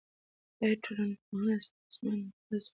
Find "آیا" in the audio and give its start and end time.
0.61-0.75